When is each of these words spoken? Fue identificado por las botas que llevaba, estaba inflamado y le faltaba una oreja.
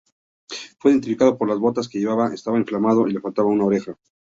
Fue 0.79 0.89
identificado 0.89 1.37
por 1.37 1.47
las 1.47 1.59
botas 1.59 1.87
que 1.87 1.99
llevaba, 1.99 2.33
estaba 2.33 2.57
inflamado 2.57 3.07
y 3.07 3.11
le 3.13 3.21
faltaba 3.21 3.49
una 3.49 3.65
oreja. 3.65 3.99